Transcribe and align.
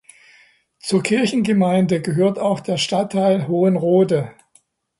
Zur 0.79 1.03
Kirchengemeinde 1.03 2.01
gehört 2.01 2.39
auch 2.39 2.59
der 2.59 2.77
Stadtteil 2.77 3.47
Hohenrode. 3.47 4.33